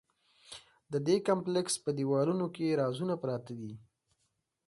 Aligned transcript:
د 0.91 0.93
دې 1.07 1.17
کمپلېکس 1.27 1.75
په 1.83 1.89
دیوالونو 1.97 2.45
کې 2.55 2.77
رازونه 2.81 3.15
پراته 3.21 3.53
دي. 3.59 3.73